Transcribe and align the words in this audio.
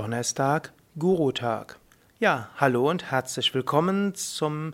Donnerstag, 0.00 0.72
Guru-Tag. 0.98 1.78
Ja, 2.20 2.48
hallo 2.56 2.88
und 2.88 3.10
herzlich 3.10 3.52
willkommen 3.52 4.14
zum 4.14 4.72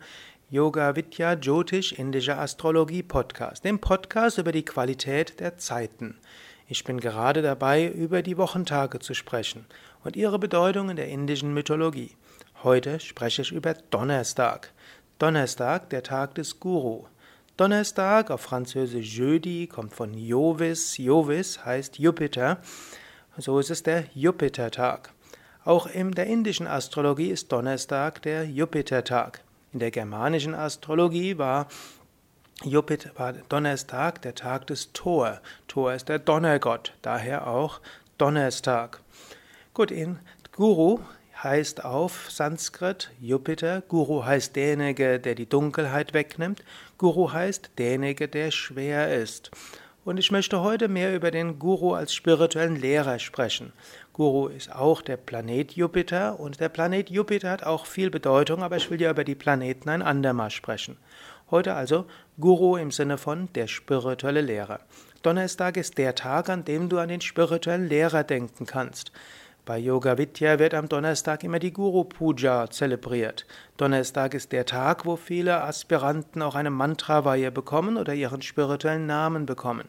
Yoga 0.50 0.94
Vidya 0.94 1.32
Jyotish 1.32 1.90
Indische 1.90 2.38
Astrologie 2.38 3.02
Podcast, 3.02 3.64
dem 3.64 3.80
Podcast 3.80 4.38
über 4.38 4.52
die 4.52 4.64
Qualität 4.64 5.40
der 5.40 5.58
Zeiten. 5.58 6.16
Ich 6.68 6.84
bin 6.84 7.00
gerade 7.00 7.42
dabei, 7.42 7.88
über 7.88 8.22
die 8.22 8.36
Wochentage 8.36 9.00
zu 9.00 9.14
sprechen 9.14 9.66
und 10.04 10.14
ihre 10.14 10.38
Bedeutung 10.38 10.90
in 10.90 10.96
der 10.96 11.08
indischen 11.08 11.52
Mythologie. 11.52 12.12
Heute 12.62 13.00
spreche 13.00 13.42
ich 13.42 13.50
über 13.50 13.74
Donnerstag. 13.74 14.72
Donnerstag, 15.18 15.90
der 15.90 16.04
Tag 16.04 16.36
des 16.36 16.60
Guru. 16.60 17.06
Donnerstag 17.56 18.30
auf 18.30 18.42
Französisch 18.42 19.18
Jeudi 19.18 19.66
kommt 19.66 19.92
von 19.92 20.14
Jovis. 20.14 20.98
Jovis 20.98 21.64
heißt 21.64 21.98
Jupiter. 21.98 22.60
So 23.38 23.58
ist 23.58 23.72
es 23.72 23.82
der 23.82 24.04
Jupitertag. 24.14 25.15
Auch 25.66 25.88
in 25.88 26.12
der 26.12 26.28
indischen 26.28 26.68
Astrologie 26.68 27.28
ist 27.28 27.50
Donnerstag 27.50 28.22
der 28.22 28.44
Jupitertag. 28.44 29.42
In 29.72 29.80
der 29.80 29.90
germanischen 29.90 30.54
Astrologie 30.54 31.38
war, 31.38 31.66
Jupiter, 32.62 33.10
war 33.16 33.32
Donnerstag 33.32 34.22
der 34.22 34.36
Tag 34.36 34.68
des 34.68 34.92
Thor. 34.92 35.40
Thor 35.66 35.92
ist 35.92 36.08
der 36.08 36.20
Donnergott, 36.20 36.92
daher 37.02 37.48
auch 37.48 37.80
Donnerstag. 38.16 39.00
Gut, 39.74 39.90
in 39.90 40.20
Guru 40.52 41.00
heißt 41.42 41.84
auf 41.84 42.30
Sanskrit 42.30 43.10
Jupiter. 43.20 43.80
Guru 43.88 44.24
heißt 44.24 44.54
derjenige, 44.54 45.18
der 45.18 45.34
die 45.34 45.48
Dunkelheit 45.48 46.14
wegnimmt. 46.14 46.62
Guru 46.96 47.32
heißt 47.32 47.70
derjenige, 47.76 48.28
der 48.28 48.52
schwer 48.52 49.12
ist. 49.12 49.50
Und 50.06 50.18
ich 50.18 50.30
möchte 50.30 50.60
heute 50.60 50.86
mehr 50.86 51.16
über 51.16 51.32
den 51.32 51.58
Guru 51.58 51.94
als 51.94 52.14
spirituellen 52.14 52.76
Lehrer 52.76 53.18
sprechen. 53.18 53.72
Guru 54.12 54.46
ist 54.46 54.72
auch 54.72 55.02
der 55.02 55.16
Planet 55.16 55.72
Jupiter 55.72 56.38
und 56.38 56.60
der 56.60 56.68
Planet 56.68 57.10
Jupiter 57.10 57.50
hat 57.50 57.64
auch 57.64 57.86
viel 57.86 58.08
Bedeutung, 58.08 58.62
aber 58.62 58.76
ich 58.76 58.88
will 58.88 59.00
ja 59.00 59.10
über 59.10 59.24
die 59.24 59.34
Planeten 59.34 59.88
ein 59.88 60.02
andermal 60.02 60.52
sprechen. 60.52 60.96
Heute 61.50 61.74
also 61.74 62.04
Guru 62.38 62.76
im 62.76 62.92
Sinne 62.92 63.18
von 63.18 63.48
der 63.56 63.66
spirituelle 63.66 64.42
Lehrer. 64.42 64.78
Donnerstag 65.22 65.76
ist 65.76 65.98
der 65.98 66.14
Tag, 66.14 66.50
an 66.50 66.64
dem 66.64 66.88
du 66.88 66.98
an 66.98 67.08
den 67.08 67.20
spirituellen 67.20 67.88
Lehrer 67.88 68.22
denken 68.22 68.64
kannst. 68.64 69.10
Bei 69.66 69.78
Yoga 69.78 70.16
Vidya 70.16 70.60
wird 70.60 70.74
am 70.74 70.88
Donnerstag 70.88 71.42
immer 71.42 71.58
die 71.58 71.72
Guru 71.72 72.04
Puja 72.04 72.70
zelebriert. 72.70 73.46
Donnerstag 73.76 74.34
ist 74.34 74.52
der 74.52 74.64
Tag, 74.64 75.04
wo 75.06 75.16
viele 75.16 75.60
Aspiranten 75.64 76.40
auch 76.40 76.54
eine 76.54 76.70
Mantraweihe 76.70 77.50
bekommen 77.50 77.96
oder 77.96 78.14
ihren 78.14 78.42
spirituellen 78.42 79.06
Namen 79.06 79.44
bekommen. 79.44 79.88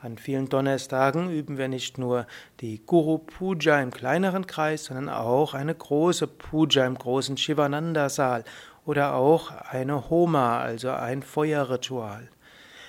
An 0.00 0.18
vielen 0.18 0.48
Donnerstagen 0.48 1.30
üben 1.30 1.56
wir 1.56 1.68
nicht 1.68 1.98
nur 1.98 2.26
die 2.58 2.84
Guru 2.84 3.18
Puja 3.18 3.80
im 3.80 3.92
kleineren 3.92 4.48
Kreis, 4.48 4.86
sondern 4.86 5.08
auch 5.08 5.54
eine 5.54 5.76
große 5.76 6.26
Puja 6.26 6.84
im 6.84 6.98
großen 6.98 7.36
Shivananda 7.36 8.08
Saal 8.08 8.42
oder 8.86 9.14
auch 9.14 9.52
eine 9.52 10.10
Homa, 10.10 10.58
also 10.58 10.90
ein 10.90 11.22
Feuerritual. 11.22 12.28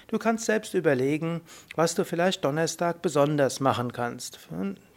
Du 0.08 0.18
kannst 0.18 0.46
selbst 0.46 0.74
überlegen, 0.74 1.42
was 1.76 1.94
du 1.94 2.04
vielleicht 2.04 2.44
Donnerstag 2.44 3.04
besonders 3.04 3.60
machen 3.60 3.94
kannst. 3.94 4.40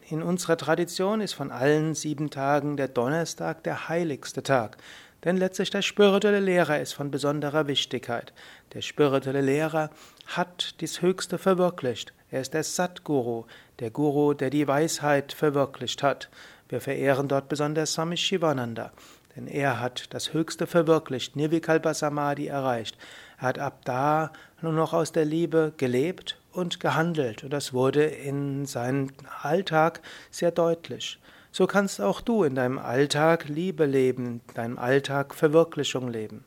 In 0.09 0.23
unserer 0.23 0.57
Tradition 0.57 1.21
ist 1.21 1.33
von 1.33 1.51
allen 1.51 1.97
sieben 1.97 2.31
Tagen 2.31 2.77
der 2.77 2.87
Donnerstag 2.87 3.65
der 3.65 3.89
heiligste 3.89 4.45
Tag. 4.45 4.77
Denn 5.25 5.37
letztlich 5.37 5.71
der 5.71 5.83
spirituelle 5.83 6.39
Lehrer 6.39 6.79
ist 6.79 6.93
von 6.93 7.11
besonderer 7.11 7.67
Wichtigkeit. 7.67 8.33
Der 8.73 8.83
spirituelle 8.83 9.41
Lehrer 9.41 9.91
hat 10.27 10.81
dies 10.81 11.03
Höchste 11.03 11.39
verwirklicht. 11.39 12.13
Er 12.31 12.41
ist 12.41 12.55
der 12.55 12.63
Satguru, 12.63 13.47
der 13.81 13.91
Guru, 13.91 14.35
der 14.35 14.51
die 14.51 14.69
Weisheit 14.69 15.33
verwirklicht 15.33 16.05
hat. 16.05 16.29
Wir 16.69 16.81
verehren 16.81 17.27
dort 17.27 17.49
besonders 17.49 17.95
Swami 17.95 18.17
Shivananda, 18.17 18.93
denn 19.35 19.49
er 19.49 19.81
hat 19.81 20.15
das 20.15 20.33
Höchste 20.33 20.69
verwirklicht, 20.69 21.35
Nirvikalpa 21.35 21.95
Samadhi 21.95 22.47
erreicht. 22.47 22.97
Er 23.39 23.49
hat 23.49 23.59
ab 23.59 23.85
da 23.85 24.33
nur 24.63 24.73
noch 24.73 24.93
aus 24.93 25.13
der 25.13 25.25
Liebe 25.25 25.73
gelebt 25.77 26.39
und 26.53 26.81
gehandelt. 26.81 27.45
Und 27.45 27.53
das 27.53 27.73
wurde 27.73 28.05
in 28.05 28.67
seinem 28.67 29.11
Alltag 29.43 30.01
sehr 30.31 30.51
deutlich. 30.51 31.19
So 31.53 31.67
kannst 31.67 32.01
auch 32.01 32.21
du 32.21 32.43
in 32.45 32.55
deinem 32.55 32.79
Alltag 32.79 33.49
Liebe 33.49 33.87
leben, 33.87 34.43
in 34.49 34.55
deinem 34.55 34.79
Alltag 34.79 35.35
Verwirklichung 35.35 36.09
leben. 36.09 36.45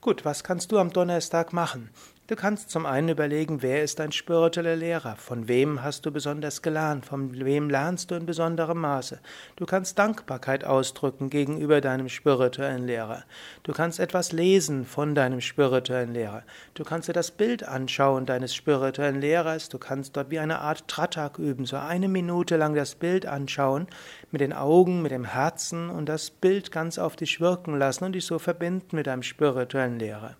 Gut, 0.00 0.24
was 0.24 0.44
kannst 0.44 0.70
du 0.70 0.78
am 0.78 0.92
Donnerstag 0.92 1.52
machen? 1.52 1.88
Du 2.26 2.36
kannst 2.36 2.70
zum 2.70 2.86
einen 2.86 3.10
überlegen, 3.10 3.60
wer 3.60 3.82
ist 3.82 3.98
dein 3.98 4.10
spiritueller 4.10 4.76
Lehrer? 4.76 5.14
Von 5.16 5.46
wem 5.46 5.82
hast 5.82 6.06
du 6.06 6.10
besonders 6.10 6.62
gelernt? 6.62 7.04
Von 7.04 7.38
wem 7.38 7.68
lernst 7.68 8.10
du 8.10 8.14
in 8.14 8.24
besonderem 8.24 8.80
Maße? 8.80 9.20
Du 9.56 9.66
kannst 9.66 9.98
Dankbarkeit 9.98 10.64
ausdrücken 10.64 11.28
gegenüber 11.28 11.82
deinem 11.82 12.08
spirituellen 12.08 12.86
Lehrer. 12.86 13.24
Du 13.62 13.74
kannst 13.74 14.00
etwas 14.00 14.32
lesen 14.32 14.86
von 14.86 15.14
deinem 15.14 15.42
spirituellen 15.42 16.14
Lehrer. 16.14 16.44
Du 16.72 16.82
kannst 16.82 17.10
dir 17.10 17.12
das 17.12 17.30
Bild 17.30 17.62
anschauen 17.68 18.24
deines 18.24 18.54
spirituellen 18.54 19.20
Lehrers. 19.20 19.68
Du 19.68 19.76
kannst 19.76 20.16
dort 20.16 20.30
wie 20.30 20.38
eine 20.38 20.60
Art 20.60 20.88
Tratak 20.88 21.38
üben, 21.38 21.66
so 21.66 21.76
eine 21.76 22.08
Minute 22.08 22.56
lang 22.56 22.74
das 22.74 22.94
Bild 22.94 23.26
anschauen, 23.26 23.86
mit 24.30 24.40
den 24.40 24.54
Augen, 24.54 25.02
mit 25.02 25.12
dem 25.12 25.26
Herzen 25.26 25.90
und 25.90 26.08
das 26.08 26.30
Bild 26.30 26.72
ganz 26.72 26.98
auf 26.98 27.16
dich 27.16 27.42
wirken 27.42 27.78
lassen 27.78 28.04
und 28.04 28.12
dich 28.12 28.24
so 28.24 28.38
verbinden 28.38 28.96
mit 28.96 29.08
deinem 29.08 29.22
spirituellen 29.22 29.98
Lehrer. 29.98 30.38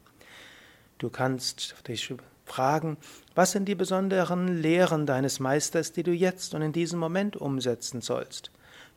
Du 0.98 1.10
kannst 1.10 1.74
dich 1.88 2.14
fragen, 2.44 2.96
was 3.34 3.52
sind 3.52 3.66
die 3.66 3.74
besonderen 3.74 4.60
Lehren 4.60 5.06
deines 5.06 5.40
Meisters, 5.40 5.92
die 5.92 6.02
du 6.02 6.12
jetzt 6.12 6.54
und 6.54 6.62
in 6.62 6.72
diesem 6.72 6.98
Moment 6.98 7.36
umsetzen 7.36 8.00
sollst. 8.00 8.50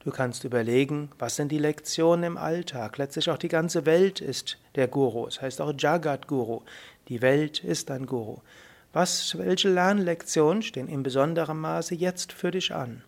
Du 0.03 0.11
kannst 0.11 0.43
überlegen, 0.43 1.09
was 1.19 1.35
sind 1.35 1.51
die 1.51 1.57
Lektionen 1.57 2.23
im 2.23 2.37
Alltag. 2.37 2.97
Letztlich 2.97 3.29
auch 3.29 3.37
die 3.37 3.49
ganze 3.49 3.85
Welt 3.85 4.21
ist 4.21 4.57
der 4.75 4.87
Guru. 4.87 5.27
Es 5.27 5.35
das 5.35 5.43
heißt 5.43 5.61
auch 5.61 5.73
Jagat 5.77 6.27
Guru. 6.27 6.61
Die 7.09 7.21
Welt 7.21 7.63
ist 7.63 7.91
ein 7.91 8.05
Guru. 8.05 8.37
Was, 8.93 9.37
welche 9.37 9.69
Lernlektionen 9.69 10.61
stehen 10.61 10.87
in 10.87 11.03
besonderem 11.03 11.59
Maße 11.59 11.95
jetzt 11.95 12.31
für 12.31 12.51
dich 12.51 12.73
an? 12.73 13.03